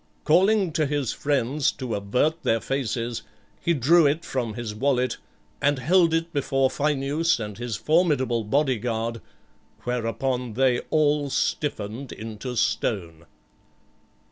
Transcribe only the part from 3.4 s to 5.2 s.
he drew it from his wallet,